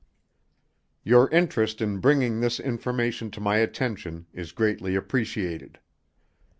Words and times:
Your 1.03 1.29
interest 1.29 1.79
in 1.79 1.99
bringing 1.99 2.39
this 2.39 2.59
information 2.59 3.29
to 3.29 3.39
my 3.39 3.57
attention 3.57 4.25
is 4.33 4.51
greatly 4.51 4.95
appreciated. 4.95 5.77